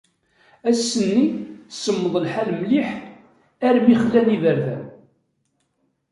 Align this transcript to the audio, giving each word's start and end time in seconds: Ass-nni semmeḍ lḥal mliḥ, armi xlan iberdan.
Ass-nni 0.69 1.21
semmeḍ 1.81 2.13
lḥal 2.25 2.49
mliḥ, 2.59 2.89
armi 3.67 3.95
xlan 4.01 4.27
iberdan. 4.35 4.85